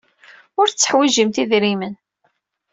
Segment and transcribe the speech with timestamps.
[0.59, 1.93] Ur tetteḥwijimt idrimen.